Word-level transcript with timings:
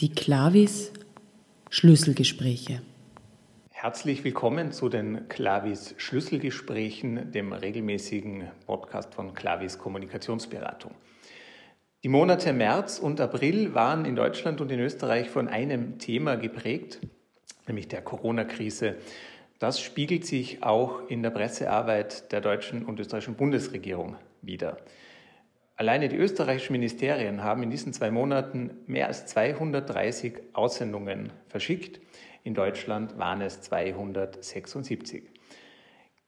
Die 0.00 0.14
Klavis 0.14 0.92
Schlüsselgespräche. 1.70 2.82
Herzlich 3.72 4.22
willkommen 4.22 4.70
zu 4.70 4.88
den 4.88 5.28
Klavis 5.28 5.96
Schlüsselgesprächen, 5.96 7.32
dem 7.32 7.52
regelmäßigen 7.52 8.48
Podcast 8.64 9.12
von 9.12 9.34
Klavis 9.34 9.76
Kommunikationsberatung. 9.76 10.92
Die 12.04 12.08
Monate 12.08 12.52
März 12.52 13.00
und 13.00 13.20
April 13.20 13.74
waren 13.74 14.04
in 14.04 14.14
Deutschland 14.14 14.60
und 14.60 14.70
in 14.70 14.78
Österreich 14.78 15.30
von 15.30 15.48
einem 15.48 15.98
Thema 15.98 16.36
geprägt, 16.36 17.00
nämlich 17.66 17.88
der 17.88 18.00
Corona-Krise. 18.00 18.94
Das 19.58 19.80
spiegelt 19.80 20.24
sich 20.24 20.62
auch 20.62 21.08
in 21.08 21.24
der 21.24 21.30
Pressearbeit 21.30 22.30
der 22.30 22.40
deutschen 22.40 22.84
und 22.84 23.00
österreichischen 23.00 23.34
Bundesregierung 23.34 24.14
wider. 24.42 24.76
Alleine 25.78 26.08
die 26.08 26.16
österreichischen 26.16 26.72
Ministerien 26.72 27.44
haben 27.44 27.62
in 27.62 27.70
diesen 27.70 27.92
zwei 27.92 28.10
Monaten 28.10 28.78
mehr 28.88 29.06
als 29.06 29.26
230 29.26 30.34
Aussendungen 30.52 31.32
verschickt. 31.46 32.00
In 32.42 32.54
Deutschland 32.54 33.16
waren 33.16 33.40
es 33.42 33.60
276. 33.60 35.30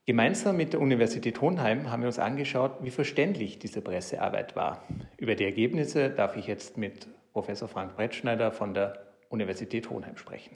Gemeinsam 0.05 0.55
mit 0.55 0.71
der 0.71 0.79
Universität 0.79 1.41
Hohenheim 1.41 1.91
haben 1.91 2.01
wir 2.01 2.07
uns 2.07 2.17
angeschaut, 2.17 2.77
wie 2.81 2.91
verständlich 2.91 3.59
diese 3.59 3.81
Pressearbeit 3.81 4.55
war. 4.55 4.87
Über 5.17 5.35
die 5.35 5.43
Ergebnisse 5.43 6.09
darf 6.09 6.37
ich 6.37 6.47
jetzt 6.47 6.77
mit 6.77 7.09
Professor 7.33 7.67
Frank 7.67 7.97
Brettschneider 7.97 8.53
von 8.53 8.73
der 8.73 9.05
Universität 9.27 9.89
Hohenheim 9.89 10.15
sprechen. 10.15 10.55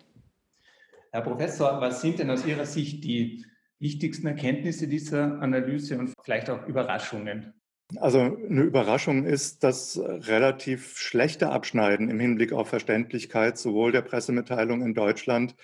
Herr 1.11 1.21
Professor, 1.21 1.81
was 1.81 1.99
sind 1.99 2.19
denn 2.19 2.31
aus 2.31 2.45
Ihrer 2.45 2.65
Sicht 2.65 3.03
die 3.03 3.45
wichtigsten 3.77 4.27
Erkenntnisse 4.27 4.87
dieser 4.87 5.41
Analyse 5.41 5.99
und 5.99 6.13
vielleicht 6.23 6.49
auch 6.49 6.65
Überraschungen? 6.65 7.53
Also 7.97 8.19
eine 8.19 8.61
Überraschung 8.61 9.25
ist 9.25 9.63
das 9.63 9.99
relativ 9.99 10.97
schlechte 10.97 11.49
Abschneiden 11.51 12.09
im 12.09 12.19
Hinblick 12.19 12.51
auf 12.51 12.67
Verständlichkeit 12.67 13.59
sowohl 13.59 13.91
der 13.91 14.01
Pressemitteilung 14.01 14.81
in 14.81 14.95
Deutschland 14.95 15.55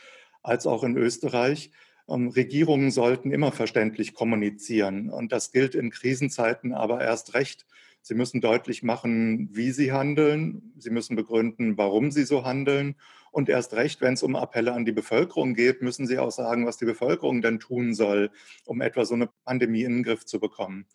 als 0.43 0.67
auch 0.67 0.83
in 0.83 0.95
Österreich. 0.97 1.71
Ähm, 2.07 2.29
Regierungen 2.29 2.91
sollten 2.91 3.31
immer 3.31 3.51
verständlich 3.51 4.13
kommunizieren 4.13 5.09
und 5.09 5.31
das 5.31 5.51
gilt 5.51 5.73
in 5.73 5.89
Krisenzeiten 5.89 6.73
aber 6.73 7.01
erst 7.01 7.33
recht. 7.33 7.65
Sie 8.03 8.15
müssen 8.15 8.41
deutlich 8.41 8.83
machen, 8.83 9.49
wie 9.51 9.71
sie 9.71 9.91
handeln. 9.91 10.73
Sie 10.77 10.89
müssen 10.89 11.15
begründen, 11.15 11.77
warum 11.77 12.11
sie 12.11 12.23
so 12.23 12.45
handeln. 12.45 12.95
Und 13.31 13.47
erst 13.47 13.73
recht, 13.73 14.01
wenn 14.01 14.15
es 14.15 14.23
um 14.23 14.35
Appelle 14.35 14.73
an 14.73 14.85
die 14.85 14.91
Bevölkerung 14.91 15.53
geht, 15.53 15.81
müssen 15.81 16.05
sie 16.07 16.17
auch 16.17 16.31
sagen, 16.31 16.65
was 16.65 16.77
die 16.77 16.85
Bevölkerung 16.85 17.41
denn 17.41 17.59
tun 17.59 17.93
soll, 17.93 18.31
um 18.65 18.81
etwa 18.81 19.05
so 19.05 19.13
eine 19.13 19.29
Pandemie 19.45 19.83
in 19.83 19.97
den 19.97 20.03
Griff 20.03 20.25
zu 20.25 20.39
bekommen. 20.39 20.85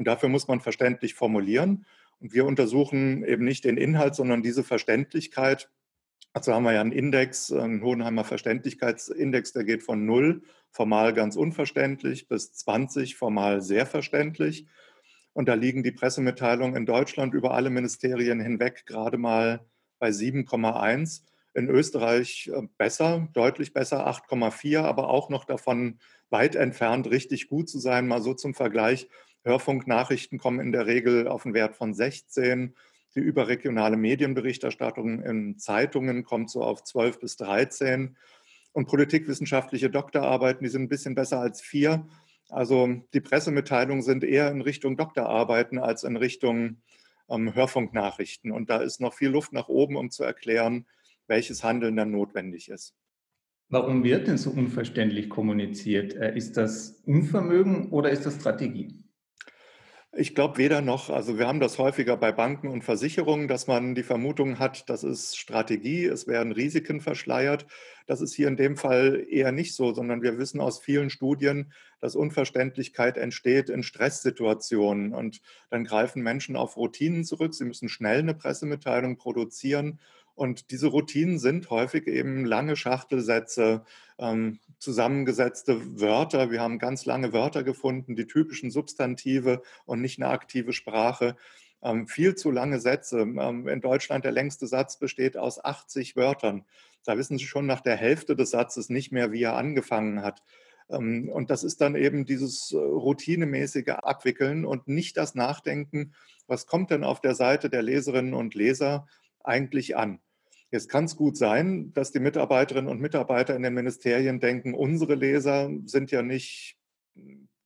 Und 0.00 0.06
dafür 0.06 0.30
muss 0.30 0.48
man 0.48 0.62
verständlich 0.62 1.12
formulieren. 1.12 1.84
Und 2.20 2.32
wir 2.32 2.46
untersuchen 2.46 3.22
eben 3.22 3.44
nicht 3.44 3.66
den 3.66 3.76
Inhalt, 3.76 4.14
sondern 4.14 4.42
diese 4.42 4.64
Verständlichkeit. 4.64 5.68
Dazu 6.32 6.54
haben 6.54 6.62
wir 6.62 6.72
ja 6.72 6.80
einen 6.80 6.90
Index, 6.90 7.52
einen 7.52 7.82
Hohenheimer 7.82 8.24
Verständlichkeitsindex, 8.24 9.52
der 9.52 9.64
geht 9.64 9.82
von 9.82 10.06
0, 10.06 10.40
formal 10.70 11.12
ganz 11.12 11.36
unverständlich, 11.36 12.28
bis 12.28 12.54
20, 12.54 13.16
formal 13.16 13.60
sehr 13.60 13.84
verständlich. 13.84 14.66
Und 15.34 15.50
da 15.50 15.52
liegen 15.52 15.82
die 15.82 15.92
Pressemitteilungen 15.92 16.76
in 16.76 16.86
Deutschland 16.86 17.34
über 17.34 17.52
alle 17.52 17.68
Ministerien 17.68 18.40
hinweg 18.40 18.86
gerade 18.86 19.18
mal 19.18 19.66
bei 19.98 20.08
7,1. 20.08 21.24
In 21.52 21.68
Österreich 21.68 22.50
äh, 22.54 22.62
besser, 22.78 23.28
deutlich 23.34 23.74
besser, 23.74 24.08
8,4, 24.08 24.80
aber 24.80 25.10
auch 25.10 25.28
noch 25.28 25.44
davon 25.44 25.98
weit 26.30 26.56
entfernt, 26.56 27.10
richtig 27.10 27.48
gut 27.48 27.68
zu 27.68 27.78
sein. 27.78 28.08
Mal 28.08 28.22
so 28.22 28.32
zum 28.32 28.54
Vergleich. 28.54 29.06
Hörfunknachrichten 29.44 30.38
kommen 30.38 30.60
in 30.60 30.72
der 30.72 30.86
Regel 30.86 31.28
auf 31.28 31.44
einen 31.44 31.54
Wert 31.54 31.76
von 31.76 31.94
16. 31.94 32.74
Die 33.14 33.20
überregionale 33.20 33.96
Medienberichterstattung 33.96 35.22
in 35.22 35.58
Zeitungen 35.58 36.22
kommt 36.24 36.50
so 36.50 36.62
auf 36.62 36.84
12 36.84 37.20
bis 37.20 37.36
13. 37.36 38.16
Und 38.72 38.86
politikwissenschaftliche 38.86 39.90
Doktorarbeiten, 39.90 40.62
die 40.62 40.70
sind 40.70 40.82
ein 40.82 40.88
bisschen 40.88 41.14
besser 41.14 41.40
als 41.40 41.60
vier. 41.60 42.06
Also 42.48 43.02
die 43.14 43.20
Pressemitteilungen 43.20 44.02
sind 44.02 44.22
eher 44.22 44.50
in 44.50 44.60
Richtung 44.60 44.96
Doktorarbeiten 44.96 45.78
als 45.78 46.04
in 46.04 46.16
Richtung 46.16 46.76
ähm, 47.28 47.54
Hörfunknachrichten. 47.54 48.52
Und 48.52 48.70
da 48.70 48.78
ist 48.78 49.00
noch 49.00 49.14
viel 49.14 49.30
Luft 49.30 49.52
nach 49.52 49.68
oben, 49.68 49.96
um 49.96 50.10
zu 50.10 50.22
erklären, 50.22 50.86
welches 51.26 51.64
Handeln 51.64 51.96
dann 51.96 52.10
notwendig 52.10 52.68
ist. 52.68 52.94
Warum 53.68 54.02
wird 54.02 54.26
denn 54.26 54.36
so 54.36 54.50
unverständlich 54.50 55.30
kommuniziert? 55.30 56.14
Äh, 56.14 56.36
ist 56.36 56.56
das 56.56 57.02
Unvermögen 57.06 57.90
oder 57.90 58.10
ist 58.10 58.26
das 58.26 58.34
Strategie? 58.34 58.99
Ich 60.12 60.34
glaube 60.34 60.58
weder 60.58 60.80
noch. 60.80 61.08
Also 61.08 61.38
wir 61.38 61.46
haben 61.46 61.60
das 61.60 61.78
häufiger 61.78 62.16
bei 62.16 62.32
Banken 62.32 62.66
und 62.66 62.82
Versicherungen, 62.82 63.46
dass 63.46 63.68
man 63.68 63.94
die 63.94 64.02
Vermutung 64.02 64.58
hat, 64.58 64.90
das 64.90 65.04
ist 65.04 65.38
Strategie, 65.38 66.04
es 66.04 66.26
werden 66.26 66.50
Risiken 66.50 67.00
verschleiert. 67.00 67.64
Das 68.06 68.20
ist 68.20 68.34
hier 68.34 68.48
in 68.48 68.56
dem 68.56 68.76
Fall 68.76 69.24
eher 69.30 69.52
nicht 69.52 69.72
so, 69.72 69.94
sondern 69.94 70.20
wir 70.20 70.36
wissen 70.36 70.60
aus 70.60 70.80
vielen 70.80 71.10
Studien, 71.10 71.72
dass 72.00 72.16
Unverständlichkeit 72.16 73.18
entsteht 73.18 73.70
in 73.70 73.84
Stresssituationen. 73.84 75.14
Und 75.14 75.42
dann 75.70 75.84
greifen 75.84 76.22
Menschen 76.22 76.56
auf 76.56 76.76
Routinen 76.76 77.24
zurück. 77.24 77.54
Sie 77.54 77.64
müssen 77.64 77.88
schnell 77.88 78.18
eine 78.18 78.34
Pressemitteilung 78.34 79.16
produzieren 79.16 80.00
und 80.40 80.70
diese 80.70 80.86
Routinen 80.86 81.38
sind 81.38 81.68
häufig 81.68 82.06
eben 82.06 82.46
lange 82.46 82.74
Schachtelsätze, 82.74 83.84
ähm, 84.18 84.58
zusammengesetzte 84.80 86.00
Wörter. 86.00 86.50
Wir 86.50 86.60
haben 86.60 86.78
ganz 86.78 87.04
lange 87.04 87.32
Wörter 87.32 87.62
gefunden, 87.62 88.16
die 88.16 88.26
typischen 88.26 88.70
Substantive 88.70 89.62
und 89.84 90.00
nicht 90.00 90.18
eine 90.20 90.30
aktive 90.30 90.72
Sprache. 90.72 91.36
Ähm, 91.82 92.08
viel 92.08 92.34
zu 92.34 92.50
lange 92.50 92.80
Sätze. 92.80 93.20
Ähm, 93.20 93.68
in 93.68 93.80
Deutschland 93.80 94.24
der 94.24 94.32
längste 94.32 94.66
Satz 94.66 94.98
besteht 94.98 95.36
aus 95.36 95.62
80 95.62 96.16
Wörtern. 96.16 96.64
Da 97.04 97.16
wissen 97.16 97.38
Sie 97.38 97.46
schon 97.46 97.66
nach 97.66 97.80
der 97.80 97.96
Hälfte 97.96 98.34
des 98.36 98.50
Satzes 98.50 98.88
nicht 98.88 99.12
mehr, 99.12 99.32
wie 99.32 99.42
er 99.42 99.56
angefangen 99.56 100.22
hat. 100.22 100.42
Ähm, 100.88 101.28
und 101.28 101.50
das 101.50 101.62
ist 101.62 101.80
dann 101.80 101.94
eben 101.94 102.24
dieses 102.24 102.72
äh, 102.72 102.76
routinemäßige 102.76 103.88
Abwickeln 103.88 104.64
und 104.64 104.88
nicht 104.88 105.16
das 105.16 105.34
Nachdenken, 105.34 106.14
was 106.46 106.66
kommt 106.66 106.90
denn 106.90 107.04
auf 107.04 107.20
der 107.20 107.34
Seite 107.34 107.70
der 107.70 107.82
Leserinnen 107.82 108.34
und 108.34 108.54
Leser 108.54 109.06
eigentlich 109.42 109.96
an. 109.96 110.20
Jetzt 110.70 110.88
kann 110.88 111.04
es 111.04 111.16
gut 111.16 111.36
sein, 111.36 111.92
dass 111.94 112.12
die 112.12 112.20
Mitarbeiterinnen 112.20 112.90
und 112.90 113.00
Mitarbeiter 113.00 113.56
in 113.56 113.62
den 113.62 113.74
Ministerien 113.74 114.38
denken, 114.38 114.74
unsere 114.74 115.16
Leser 115.16 115.70
sind 115.84 116.10
ja 116.12 116.22
nicht 116.22 116.76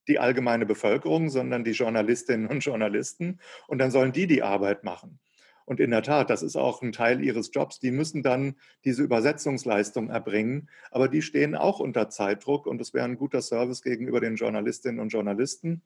die 0.07 0.19
allgemeine 0.19 0.65
Bevölkerung, 0.65 1.29
sondern 1.29 1.63
die 1.63 1.71
Journalistinnen 1.71 2.47
und 2.47 2.59
Journalisten. 2.59 3.39
Und 3.67 3.79
dann 3.79 3.91
sollen 3.91 4.11
die 4.11 4.27
die 4.27 4.43
Arbeit 4.43 4.83
machen. 4.83 5.19
Und 5.65 5.79
in 5.79 5.89
der 5.89 6.03
Tat, 6.03 6.29
das 6.29 6.43
ist 6.43 6.55
auch 6.55 6.83
ein 6.83 6.91
Teil 6.91 7.23
ihres 7.23 7.49
Jobs. 7.51 7.79
Die 7.79 7.91
müssen 7.91 8.21
dann 8.21 8.55
diese 8.85 9.01
Übersetzungsleistung 9.01 10.09
erbringen. 10.09 10.69
Aber 10.91 11.07
die 11.07 11.23
stehen 11.23 11.55
auch 11.55 11.79
unter 11.79 12.09
Zeitdruck. 12.09 12.67
Und 12.67 12.81
es 12.81 12.93
wäre 12.93 13.05
ein 13.05 13.17
guter 13.17 13.41
Service 13.41 13.81
gegenüber 13.81 14.19
den 14.19 14.35
Journalistinnen 14.35 14.99
und 14.99 15.09
Journalisten 15.09 15.81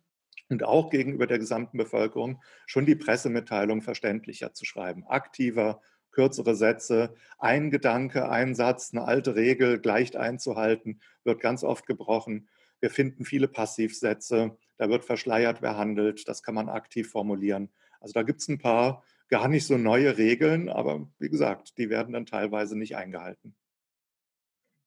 und 0.50 0.64
auch 0.64 0.90
gegenüber 0.90 1.28
der 1.28 1.40
gesamten 1.40 1.78
Bevölkerung, 1.78 2.42
schon 2.66 2.86
die 2.86 2.96
Pressemitteilung 2.96 3.82
verständlicher 3.82 4.54
zu 4.54 4.66
schreiben, 4.66 5.06
aktiver, 5.08 5.80
kürzere 6.12 6.56
Sätze, 6.56 7.14
ein 7.38 7.72
Gedanke, 7.72 8.30
ein 8.30 8.56
Satz, 8.56 8.92
eine 8.94 9.06
alte 9.06 9.36
Regel 9.36 9.80
gleicht 9.80 10.16
einzuhalten, 10.16 11.02
wird 11.24 11.42
ganz 11.42 11.64
oft 11.64 11.86
gebrochen. 11.86 12.48
Wir 12.80 12.90
finden 12.90 13.26
viele 13.26 13.48
Passivsätze, 13.48 14.58
da 14.78 14.90
wird 14.90 15.06
verschleiert, 15.06 15.62
wer 15.62 15.78
handelt, 15.78 16.28
das 16.28 16.44
kann 16.44 16.56
man 16.56 16.70
aktiv 16.70 17.10
formulieren. 17.10 17.70
Also 18.00 18.14
da 18.14 18.24
gibt 18.24 18.42
es 18.42 18.48
ein 18.48 18.60
paar 18.60 19.04
gar 19.30 19.48
nicht 19.48 19.66
so 19.66 19.78
neue 19.78 20.18
Regeln, 20.18 20.70
aber 20.70 21.08
wie 21.20 21.30
gesagt, 21.30 21.78
die 21.78 21.90
werden 21.90 22.14
dann 22.14 22.26
teilweise 22.26 22.78
nicht 22.78 22.96
eingehalten. 22.96 23.56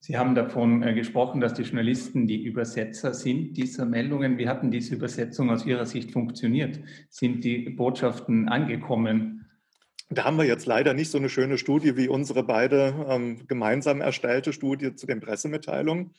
Sie 0.04 0.18
haben 0.18 0.34
davon 0.34 0.82
äh, 0.82 0.94
gesprochen, 0.94 1.40
dass 1.40 1.54
die 1.54 1.62
Journalisten 1.62 2.26
die 2.26 2.42
Übersetzer 2.42 3.14
sind 3.14 3.56
dieser 3.56 3.84
Meldungen. 3.84 4.36
Wie 4.36 4.48
hatten 4.48 4.72
diese 4.72 4.96
Übersetzungen 4.96 5.50
aus 5.50 5.64
Ihrer 5.64 5.86
Sicht 5.86 6.10
funktioniert? 6.10 6.80
Sind 7.08 7.44
die 7.44 7.70
Botschaften 7.70 8.48
angekommen? 8.48 9.41
Da 10.14 10.24
haben 10.24 10.36
wir 10.36 10.44
jetzt 10.44 10.66
leider 10.66 10.92
nicht 10.92 11.10
so 11.10 11.16
eine 11.16 11.30
schöne 11.30 11.56
Studie 11.56 11.96
wie 11.96 12.06
unsere 12.06 12.42
beide 12.42 13.06
ähm, 13.08 13.46
gemeinsam 13.48 14.02
erstellte 14.02 14.52
Studie 14.52 14.94
zu 14.94 15.06
den 15.06 15.20
Pressemitteilungen. 15.20 16.12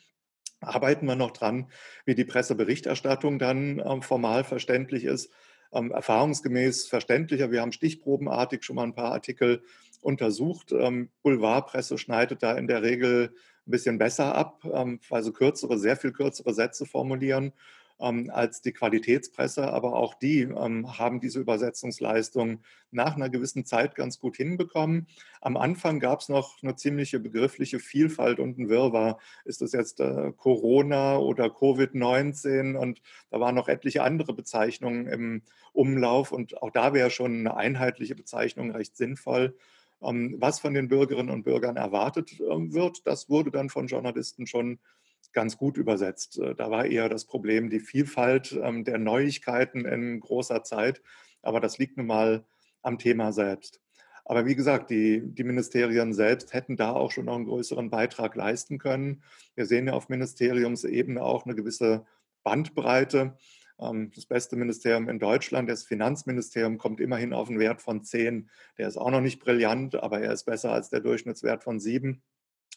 Arbeiten 0.62 1.06
wir 1.06 1.16
noch 1.16 1.30
dran, 1.30 1.70
wie 2.04 2.16
die 2.16 2.26
Presseberichterstattung 2.26 3.38
dann 3.38 3.80
ähm, 3.86 4.02
formal 4.02 4.46
verständlich 4.46 5.04
ist. 5.04 5.32
Ähm, 5.72 5.92
erfahrungsgemäß 5.92 6.88
verständlicher. 6.88 7.52
Wir 7.52 7.62
haben 7.62 7.72
stichprobenartig 7.72 8.64
schon 8.64 8.78
mal 8.78 8.84
ein 8.84 8.96
paar 8.96 9.12
Artikel 9.12 9.62
untersucht. 10.02 10.72
Ähm, 10.72 11.10
Boulevardpresse 11.22 12.00
schneidet 12.00 12.42
da 12.42 12.54
in 12.54 12.68
der 12.68 12.82
Regel 12.82 13.36
ein 13.68 13.72
bisschen 13.72 14.00
besser 14.00 14.34
ab, 14.34 14.64
ähm, 14.74 15.02
weil 15.10 15.22
sie 15.22 15.34
kürzere, 15.34 15.78
sehr 15.78 15.98
viel 15.98 16.14
kürzere 16.14 16.56
Sätze 16.56 16.88
formulieren 16.88 17.54
ähm, 18.00 18.30
als 18.32 18.62
die 18.62 18.72
Qualitätspresse, 18.72 19.72
aber 19.72 19.96
auch 19.96 20.14
die 20.14 20.42
ähm, 20.42 20.98
haben 20.98 21.20
diese 21.20 21.40
Übersetzungsleistung 21.40 22.60
nach 22.92 23.16
einer 23.16 23.30
gewissen 23.30 23.66
Zeit 23.66 23.96
ganz 23.96 24.20
gut 24.20 24.38
hinbekommen. 24.38 25.08
Am 25.42 25.58
Anfang 25.58 26.00
gab 26.00 26.22
es 26.22 26.30
noch 26.30 26.62
eine 26.62 26.76
ziemliche 26.76 27.20
begriffliche 27.20 27.80
Vielfalt 27.80 28.40
und 28.40 28.58
ein 28.58 28.70
Wirrwarr. 28.70 29.20
Ist 29.46 29.62
das 29.62 29.72
jetzt 29.72 30.00
äh, 30.00 30.32
Corona 30.36 31.18
oder 31.18 31.46
Covid-19? 31.46 32.76
Und 32.76 33.02
da 33.30 33.40
waren 33.40 33.56
noch 33.56 33.68
etliche 33.68 34.04
andere 34.04 34.34
Bezeichnungen 34.34 35.08
im 35.08 35.42
Umlauf 35.72 36.32
und 36.32 36.62
auch 36.62 36.72
da 36.72 36.94
wäre 36.94 37.10
schon 37.10 37.40
eine 37.40 37.58
einheitliche 37.58 38.16
Bezeichnung 38.16 38.72
recht 38.72 38.96
sinnvoll. 38.96 39.56
Ähm, 40.02 40.36
was 40.40 40.60
von 40.60 40.74
den 40.74 40.88
Bürgerinnen 40.88 41.30
und 41.32 41.44
Bürgern 41.44 41.78
erwartet 41.78 42.40
ähm, 42.40 42.74
wird, 42.74 43.08
das 43.08 43.30
wurde 43.30 43.52
dann 43.52 43.70
von 43.70 43.88
Journalisten 43.88 44.48
schon 44.48 44.80
ganz 45.32 45.58
gut 45.58 45.78
übersetzt. 45.78 46.40
Äh, 46.40 46.56
da 46.56 46.70
war 46.70 46.86
eher 46.86 47.10
das 47.10 47.26
Problem 47.26 47.70
die 47.70 47.80
Vielfalt 47.80 48.60
ähm, 48.62 48.84
der 48.84 48.98
Neuigkeiten 48.98 49.86
in 49.86 50.20
großer 50.20 50.64
Zeit. 50.64 51.02
Aber 51.42 51.60
das 51.60 51.78
liegt 51.78 51.98
nun 51.98 52.08
mal 52.08 52.46
am 52.82 52.98
Thema 52.98 53.32
selbst. 53.32 53.82
Aber 54.26 54.46
wie 54.46 54.56
gesagt, 54.56 54.90
die, 54.90 55.22
die 55.22 55.44
Ministerien 55.44 56.14
selbst 56.14 56.54
hätten 56.54 56.78
da 56.78 56.94
auch 56.94 57.12
schon 57.12 57.26
noch 57.26 57.36
einen 57.36 57.46
größeren 57.46 57.90
Beitrag 57.90 58.36
leisten 58.36 58.78
können. 58.78 59.24
Wir 59.56 59.66
sehen 59.66 59.88
ja 59.88 59.94
auf 59.94 60.10
Ministeriumsebene 60.10 61.22
auch 61.22 61.46
eine 61.46 61.56
gewisse 61.56 62.06
Bandbreite. 62.44 63.38
Ähm, 63.80 64.12
das 64.16 64.26
beste 64.26 64.56
Ministerium 64.56 65.10
in 65.10 65.20
Deutschland, 65.20 65.70
das 65.70 65.84
Finanzministerium, 65.84 66.78
kommt 66.78 67.02
immerhin 67.02 67.34
auf 67.34 67.50
einen 67.50 67.60
Wert 67.60 67.82
von 67.82 68.04
10. 68.04 68.50
Der 68.78 68.88
ist 68.88 68.98
auch 68.98 69.12
noch 69.12 69.22
nicht 69.22 69.40
brillant, 69.40 69.96
aber 69.96 70.22
er 70.22 70.32
ist 70.32 70.46
besser 70.46 70.72
als 70.72 70.90
der 70.90 71.02
Durchschnittswert 71.02 71.64
von 71.64 71.80
7. 71.80 72.22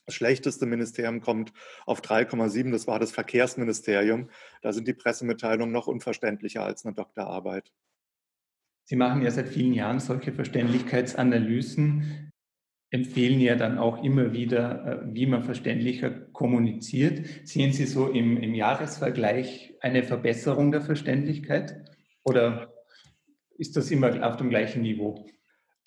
Schlechteste 0.08 0.66
Ministerium 0.66 1.20
kommt 1.20 1.52
auf 1.84 2.00
3,7, 2.00 2.70
das 2.70 2.86
war 2.86 2.98
das 2.98 3.12
Verkehrsministerium. 3.12 4.30
Da 4.62 4.72
sind 4.72 4.86
die 4.86 4.94
Pressemitteilungen 4.94 5.72
noch 5.72 5.86
unverständlicher 5.86 6.64
als 6.64 6.84
eine 6.84 6.94
Doktorarbeit. 6.94 7.72
Sie 8.84 8.96
machen 8.96 9.22
ja 9.22 9.30
seit 9.30 9.48
vielen 9.48 9.74
Jahren 9.74 9.98
solche 9.98 10.32
Verständlichkeitsanalysen, 10.32 12.30
empfehlen 12.90 13.40
ja 13.40 13.56
dann 13.56 13.78
auch 13.78 14.02
immer 14.04 14.32
wieder, 14.32 15.02
äh, 15.02 15.14
wie 15.14 15.26
man 15.26 15.42
verständlicher 15.42 16.10
kommuniziert. 16.10 17.26
Sehen 17.44 17.72
Sie 17.72 17.84
so 17.84 18.08
im, 18.08 18.36
im 18.36 18.54
Jahresvergleich 18.54 19.74
eine 19.80 20.04
Verbesserung 20.04 20.70
der 20.70 20.82
Verständlichkeit 20.82 21.84
oder 22.22 22.72
ist 23.58 23.76
das 23.76 23.90
immer 23.90 24.24
auf 24.26 24.36
dem 24.36 24.50
gleichen 24.50 24.82
Niveau? 24.82 25.26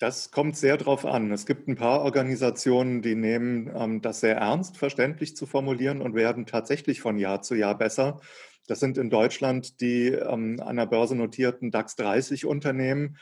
Das 0.00 0.30
kommt 0.30 0.56
sehr 0.56 0.78
darauf 0.78 1.04
an. 1.04 1.30
Es 1.30 1.44
gibt 1.44 1.68
ein 1.68 1.76
paar 1.76 2.00
Organisationen, 2.00 3.02
die 3.02 3.14
nehmen 3.14 3.70
ähm, 3.76 4.00
das 4.00 4.20
sehr 4.20 4.38
ernst, 4.38 4.78
verständlich 4.78 5.36
zu 5.36 5.44
formulieren 5.44 6.00
und 6.00 6.14
werden 6.14 6.46
tatsächlich 6.46 7.02
von 7.02 7.18
Jahr 7.18 7.42
zu 7.42 7.54
Jahr 7.54 7.76
besser. 7.76 8.18
Das 8.66 8.80
sind 8.80 8.96
in 8.96 9.10
Deutschland 9.10 9.82
die 9.82 10.06
ähm, 10.06 10.58
an 10.64 10.76
der 10.76 10.86
Börse 10.86 11.14
notierten 11.14 11.70
DAX 11.70 11.96
30 11.96 12.46
Unternehmen, 12.46 13.18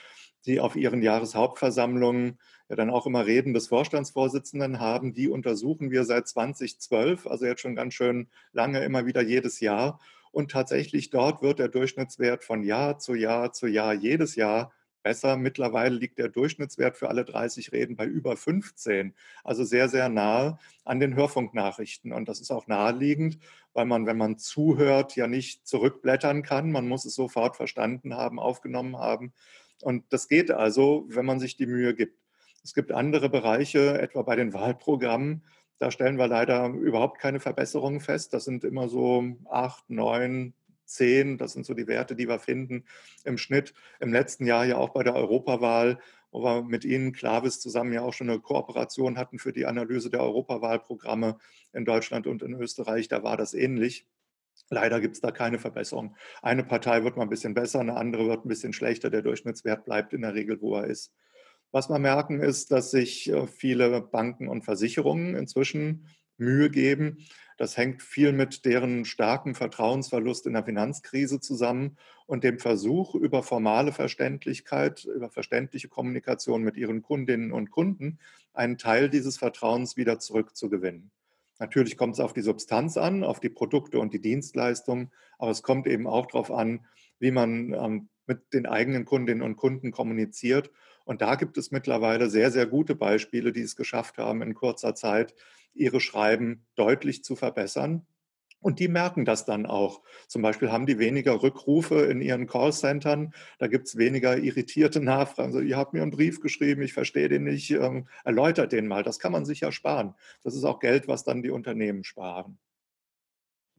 die 0.46 0.60
auf 0.60 0.76
ihren 0.76 1.02
Jahreshauptversammlungen 1.02 2.38
ja 2.68 2.76
dann 2.76 2.90
auch 2.90 3.06
immer 3.06 3.26
Reden 3.26 3.54
des 3.54 3.66
Vorstandsvorsitzenden 3.66 4.78
haben. 4.78 5.12
Die 5.14 5.28
untersuchen 5.28 5.90
wir 5.90 6.04
seit 6.04 6.28
2012, 6.28 7.26
also 7.26 7.44
jetzt 7.44 7.60
schon 7.60 7.74
ganz 7.74 7.94
schön 7.94 8.28
lange, 8.52 8.84
immer 8.84 9.04
wieder 9.04 9.22
jedes 9.22 9.58
Jahr. 9.58 9.98
Und 10.30 10.52
tatsächlich 10.52 11.10
dort 11.10 11.42
wird 11.42 11.58
der 11.58 11.68
Durchschnittswert 11.68 12.44
von 12.44 12.62
Jahr 12.62 13.00
zu 13.00 13.16
Jahr 13.16 13.52
zu 13.52 13.66
Jahr 13.66 13.94
jedes 13.94 14.36
Jahr 14.36 14.70
besser. 15.08 15.38
Mittlerweile 15.38 15.96
liegt 15.96 16.18
der 16.18 16.28
Durchschnittswert 16.28 16.98
für 16.98 17.08
alle 17.08 17.24
30 17.24 17.72
Reden 17.72 17.96
bei 17.96 18.04
über 18.04 18.36
15, 18.36 19.14
also 19.42 19.64
sehr, 19.64 19.88
sehr 19.88 20.10
nahe 20.10 20.58
an 20.84 21.00
den 21.00 21.14
Hörfunknachrichten. 21.14 22.12
Und 22.12 22.28
das 22.28 22.42
ist 22.42 22.50
auch 22.50 22.66
naheliegend, 22.66 23.38
weil 23.72 23.86
man, 23.86 24.04
wenn 24.04 24.18
man 24.18 24.36
zuhört, 24.36 25.16
ja 25.16 25.26
nicht 25.26 25.66
zurückblättern 25.66 26.42
kann. 26.42 26.70
Man 26.70 26.86
muss 26.88 27.06
es 27.06 27.14
sofort 27.14 27.56
verstanden 27.56 28.16
haben, 28.16 28.38
aufgenommen 28.38 28.98
haben. 28.98 29.32
Und 29.80 30.04
das 30.10 30.28
geht 30.28 30.50
also, 30.50 31.06
wenn 31.08 31.24
man 31.24 31.40
sich 31.40 31.56
die 31.56 31.66
Mühe 31.66 31.94
gibt. 31.94 32.18
Es 32.62 32.74
gibt 32.74 32.92
andere 32.92 33.30
Bereiche, 33.30 33.98
etwa 33.98 34.20
bei 34.20 34.36
den 34.36 34.52
Wahlprogrammen, 34.52 35.42
da 35.78 35.90
stellen 35.90 36.18
wir 36.18 36.26
leider 36.26 36.66
überhaupt 36.68 37.18
keine 37.18 37.40
Verbesserungen 37.40 38.00
fest. 38.00 38.34
Das 38.34 38.44
sind 38.44 38.62
immer 38.62 38.90
so 38.90 39.24
acht, 39.48 39.88
neun, 39.88 40.52
10, 40.88 41.38
das 41.38 41.52
sind 41.52 41.66
so 41.66 41.74
die 41.74 41.86
Werte, 41.86 42.16
die 42.16 42.28
wir 42.28 42.38
finden 42.38 42.84
im 43.24 43.38
Schnitt. 43.38 43.74
Im 44.00 44.12
letzten 44.12 44.46
Jahr 44.46 44.64
ja 44.64 44.76
auch 44.76 44.90
bei 44.90 45.02
der 45.02 45.14
Europawahl, 45.14 45.98
wo 46.30 46.42
wir 46.42 46.62
mit 46.62 46.84
Ihnen, 46.84 47.12
Klavis, 47.12 47.60
zusammen 47.60 47.92
ja 47.92 48.02
auch 48.02 48.12
schon 48.12 48.28
eine 48.28 48.40
Kooperation 48.40 49.16
hatten 49.18 49.38
für 49.38 49.52
die 49.52 49.66
Analyse 49.66 50.10
der 50.10 50.22
Europawahlprogramme 50.22 51.38
in 51.72 51.84
Deutschland 51.84 52.26
und 52.26 52.42
in 52.42 52.54
Österreich. 52.54 53.08
Da 53.08 53.22
war 53.22 53.36
das 53.36 53.54
ähnlich. 53.54 54.06
Leider 54.70 55.00
gibt 55.00 55.14
es 55.14 55.20
da 55.20 55.30
keine 55.30 55.58
Verbesserung. 55.58 56.16
Eine 56.42 56.64
Partei 56.64 57.04
wird 57.04 57.16
mal 57.16 57.22
ein 57.22 57.30
bisschen 57.30 57.54
besser, 57.54 57.80
eine 57.80 57.96
andere 57.96 58.26
wird 58.26 58.44
ein 58.44 58.48
bisschen 58.48 58.72
schlechter. 58.72 59.08
Der 59.08 59.22
Durchschnittswert 59.22 59.84
bleibt 59.84 60.12
in 60.12 60.22
der 60.22 60.34
Regel, 60.34 60.60
wo 60.60 60.76
er 60.76 60.84
ist. 60.84 61.12
Was 61.70 61.88
wir 61.88 61.98
merken, 61.98 62.40
ist, 62.40 62.72
dass 62.72 62.90
sich 62.90 63.30
äh, 63.30 63.46
viele 63.46 64.00
Banken 64.00 64.48
und 64.48 64.64
Versicherungen 64.64 65.34
inzwischen 65.34 66.08
Mühe 66.38 66.70
geben. 66.70 67.18
Das 67.56 67.76
hängt 67.76 68.02
viel 68.02 68.32
mit 68.32 68.64
deren 68.64 69.04
starken 69.04 69.54
Vertrauensverlust 69.54 70.46
in 70.46 70.52
der 70.52 70.64
Finanzkrise 70.64 71.40
zusammen 71.40 71.98
und 72.26 72.44
dem 72.44 72.58
Versuch, 72.58 73.14
über 73.14 73.42
formale 73.42 73.92
Verständlichkeit, 73.92 75.04
über 75.04 75.28
verständliche 75.28 75.88
Kommunikation 75.88 76.62
mit 76.62 76.76
ihren 76.76 77.02
Kundinnen 77.02 77.52
und 77.52 77.70
Kunden 77.70 78.20
einen 78.54 78.78
Teil 78.78 79.08
dieses 79.10 79.38
Vertrauens 79.38 79.96
wieder 79.96 80.18
zurückzugewinnen. 80.18 81.10
Natürlich 81.58 81.96
kommt 81.96 82.14
es 82.14 82.20
auf 82.20 82.32
die 82.32 82.42
Substanz 82.42 82.96
an, 82.96 83.24
auf 83.24 83.40
die 83.40 83.48
Produkte 83.48 83.98
und 83.98 84.14
die 84.14 84.20
Dienstleistungen, 84.20 85.10
aber 85.38 85.50
es 85.50 85.62
kommt 85.62 85.86
eben 85.88 86.06
auch 86.06 86.26
darauf 86.26 86.52
an, 86.52 86.86
wie 87.18 87.32
man 87.32 87.72
ähm, 87.72 88.08
mit 88.26 88.52
den 88.52 88.66
eigenen 88.66 89.04
Kundinnen 89.04 89.42
und 89.42 89.56
Kunden 89.56 89.90
kommuniziert. 89.90 90.70
Und 91.08 91.22
da 91.22 91.36
gibt 91.36 91.56
es 91.56 91.70
mittlerweile 91.70 92.28
sehr, 92.28 92.50
sehr 92.50 92.66
gute 92.66 92.94
Beispiele, 92.94 93.50
die 93.50 93.62
es 93.62 93.76
geschafft 93.76 94.18
haben, 94.18 94.42
in 94.42 94.52
kurzer 94.52 94.94
Zeit 94.94 95.34
ihre 95.72 96.00
Schreiben 96.00 96.66
deutlich 96.74 97.24
zu 97.24 97.34
verbessern. 97.34 98.06
Und 98.60 98.78
die 98.78 98.88
merken 98.88 99.24
das 99.24 99.46
dann 99.46 99.64
auch. 99.64 100.02
Zum 100.26 100.42
Beispiel 100.42 100.70
haben 100.70 100.84
die 100.84 100.98
weniger 100.98 101.42
Rückrufe 101.42 102.02
in 102.02 102.20
ihren 102.20 102.46
Callcentern. 102.46 103.32
Da 103.58 103.68
gibt 103.68 103.88
es 103.88 103.96
weniger 103.96 104.36
irritierte 104.36 105.00
Nachfragen. 105.00 105.52
So, 105.52 105.60
ihr 105.60 105.78
habt 105.78 105.94
mir 105.94 106.02
einen 106.02 106.10
Brief 106.10 106.40
geschrieben, 106.42 106.82
ich 106.82 106.92
verstehe 106.92 107.30
den 107.30 107.44
nicht, 107.44 107.70
ähm, 107.70 108.06
erläutert 108.24 108.72
den 108.72 108.86
mal. 108.86 109.02
Das 109.02 109.18
kann 109.18 109.32
man 109.32 109.46
sich 109.46 109.60
ja 109.60 109.72
sparen. 109.72 110.14
Das 110.42 110.54
ist 110.54 110.64
auch 110.64 110.78
Geld, 110.78 111.08
was 111.08 111.24
dann 111.24 111.42
die 111.42 111.50
Unternehmen 111.50 112.04
sparen. 112.04 112.58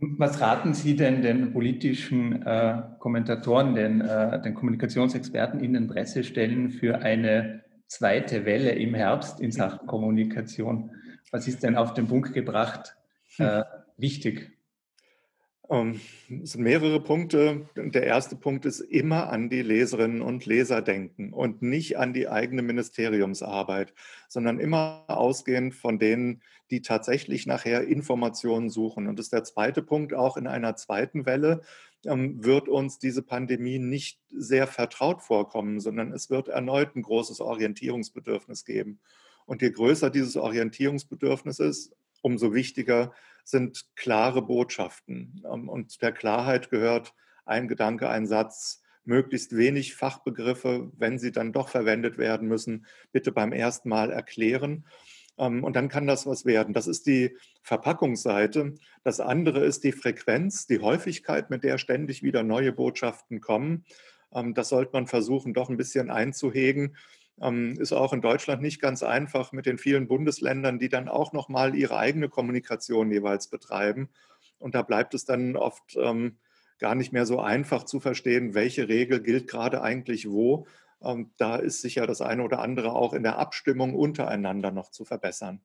Was 0.02 0.40
raten 0.40 0.74
Sie 0.74 0.96
denn 0.96 1.22
den 1.22 1.52
politischen 1.52 2.42
äh, 2.44 2.82
Kommentatoren, 3.00 3.76
den, 3.76 4.00
äh, 4.00 4.42
den 4.42 4.54
Kommunikationsexperten 4.54 5.60
in 5.60 5.74
den 5.74 5.88
Pressestellen 5.88 6.70
für 6.70 7.00
eine 7.00 7.66
zweite 7.88 8.46
Welle 8.46 8.72
im 8.72 8.94
Herbst 8.94 9.42
in 9.42 9.52
Sachen 9.52 9.88
Kommunikation? 9.88 10.92
Was 11.32 11.50
ist 11.50 11.64
denn 11.64 11.76
auf 11.76 11.94
den 11.94 12.08
Punkt 12.08 12.34
gebracht 12.34 12.96
äh, 13.40 13.64
wichtig? 13.98 14.59
Ähm, 15.70 16.02
es 16.44 16.54
sind 16.54 16.64
mehrere 16.64 17.00
Punkte. 17.00 17.70
Der 17.76 18.04
erste 18.04 18.36
Punkt 18.36 18.66
ist 18.66 18.80
immer 18.80 19.30
an 19.30 19.50
die 19.50 19.62
Leserinnen 19.62 20.22
und 20.22 20.46
Leser 20.46 20.82
denken 20.82 21.32
und 21.32 21.62
nicht 21.62 21.98
an 21.98 22.14
die 22.14 22.28
eigene 22.28 22.64
Ministeriumsarbeit, 22.64 23.94
sondern 24.28 24.60
immer 24.60 25.06
ausgehend 25.08 25.76
von 25.76 26.00
denen, 26.00 26.42
die 26.72 26.82
tatsächlich 26.82 27.46
nachher 27.46 27.88
Informationen 27.88 28.70
suchen. 28.70 29.08
Und 29.08 29.20
das 29.20 29.28
ist 29.28 29.34
der 29.34 29.44
zweite 29.44 29.84
Punkt. 29.84 30.14
Auch 30.14 30.38
in 30.38 30.48
einer 30.48 30.76
zweiten 30.76 31.26
Welle 31.28 31.62
ähm, 32.06 32.44
wird 32.44 32.68
uns 32.68 32.98
diese 32.98 33.22
Pandemie 33.22 33.78
nicht 33.78 34.20
sehr 34.30 34.66
vertraut 34.66 35.22
vorkommen, 35.22 35.80
sondern 35.80 36.14
es 36.14 36.32
wird 36.32 36.48
erneut 36.48 36.96
ein 36.96 37.04
großes 37.04 37.42
Orientierungsbedürfnis 37.42 38.66
geben. 38.66 39.00
Und 39.46 39.62
je 39.62 39.72
größer 39.72 40.10
dieses 40.10 40.38
Orientierungsbedürfnis 40.38 41.60
ist, 41.60 41.96
umso 42.22 42.54
wichtiger 42.54 43.14
sind 43.44 43.86
klare 43.96 44.42
Botschaften. 44.42 45.44
Ähm, 45.52 45.70
und 45.70 46.02
der 46.02 46.12
Klarheit 46.12 46.70
gehört 46.70 47.14
ein 47.46 47.68
Gedanke, 47.68 48.10
ein 48.10 48.28
Satz, 48.28 48.84
möglichst 49.06 49.58
wenig 49.58 49.96
Fachbegriffe, 49.96 50.92
wenn 50.98 51.18
sie 51.18 51.32
dann 51.32 51.52
doch 51.52 51.70
verwendet 51.70 52.18
werden 52.18 52.48
müssen, 52.48 52.86
bitte 53.12 53.32
beim 53.32 53.52
ersten 53.52 53.90
Mal 53.90 54.12
erklären. 54.12 54.86
Ähm, 55.38 55.64
und 55.64 55.76
dann 55.76 55.90
kann 55.90 56.06
das 56.06 56.28
was 56.28 56.46
werden. 56.46 56.74
Das 56.74 56.88
ist 56.88 57.08
die 57.08 57.36
Verpackungsseite. 57.64 58.76
Das 59.04 59.20
andere 59.20 59.66
ist 59.66 59.84
die 59.84 59.94
Frequenz, 59.94 60.68
die 60.68 60.80
Häufigkeit, 60.80 61.50
mit 61.50 61.64
der 61.64 61.78
ständig 61.78 62.22
wieder 62.22 62.44
neue 62.44 62.72
Botschaften 62.72 63.42
kommen. 63.42 63.86
Ähm, 64.34 64.54
das 64.54 64.70
sollte 64.70 64.92
man 64.94 65.08
versuchen, 65.08 65.54
doch 65.54 65.70
ein 65.70 65.78
bisschen 65.78 66.12
einzuhegen. 66.12 66.96
Ähm, 67.42 67.78
ist 67.80 67.94
auch 67.94 68.14
in 68.14 68.22
Deutschland 68.22 68.62
nicht 68.62 68.82
ganz 68.82 69.04
einfach 69.04 69.52
mit 69.52 69.66
den 69.66 69.78
vielen 69.78 70.08
Bundesländern, 70.08 70.80
die 70.80 70.90
dann 70.90 71.08
auch 71.08 71.34
nochmal 71.34 71.76
ihre 71.76 71.98
eigene 71.98 72.30
Kommunikation 72.30 73.12
jeweils 73.12 73.48
betreiben. 73.48 74.10
Und 74.58 74.76
da 74.76 74.82
bleibt 74.82 75.14
es 75.14 75.26
dann 75.26 75.56
oft 75.56 75.96
ähm, 75.96 76.38
gar 76.80 76.96
nicht 76.96 77.14
mehr 77.14 77.26
so 77.26 77.40
einfach 77.40 77.84
zu 77.84 78.00
verstehen, 78.00 78.54
welche 78.54 78.88
Regel 78.88 79.22
gilt 79.22 79.48
gerade 79.48 79.82
eigentlich 79.82 80.30
wo. 80.30 80.68
Ähm, 81.02 81.32
da 81.38 81.56
ist 81.56 81.82
sicher 81.82 82.08
das 82.08 82.22
eine 82.22 82.44
oder 82.44 82.60
andere 82.60 82.94
auch 82.94 83.14
in 83.14 83.24
der 83.24 83.38
Abstimmung 83.38 83.96
untereinander 83.96 84.72
noch 84.72 84.92
zu 84.92 85.06
verbessern. 85.06 85.62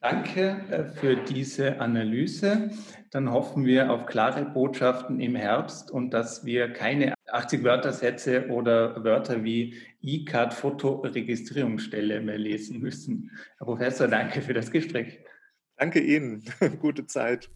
Danke 0.00 0.64
äh, 0.70 0.84
für 0.84 1.16
diese 1.16 1.78
Analyse. 1.78 2.70
Dann 3.10 3.30
hoffen 3.30 3.66
wir 3.66 3.90
auf 3.90 4.06
klare 4.06 4.46
Botschaften 4.46 5.20
im 5.20 5.36
Herbst 5.36 5.90
und 5.90 6.10
dass 6.10 6.46
wir 6.46 6.72
keine 6.72 7.12
80 7.32 7.64
Wörtersätze 7.64 8.48
oder 8.48 9.02
Wörter 9.04 9.42
wie 9.44 9.76
E-Card 10.02 10.54
Fotoregistrierungsstelle 10.54 12.20
mehr 12.20 12.38
lesen 12.38 12.80
müssen. 12.80 13.30
Herr 13.58 13.66
Professor, 13.66 14.08
danke 14.08 14.42
für 14.42 14.54
das 14.54 14.70
Gespräch. 14.70 15.20
Danke 15.76 16.00
Ihnen. 16.00 16.44
Gute 16.80 17.06
Zeit. 17.06 17.48